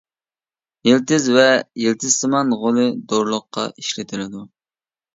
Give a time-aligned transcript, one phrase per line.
[0.89, 1.43] يىلتىزى ۋە
[1.85, 4.47] يىلتىزسىمان غولى دورىلىققا ئىشلىتىلىدۇ.